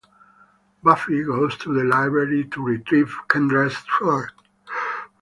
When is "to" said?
1.57-1.75, 2.45-2.63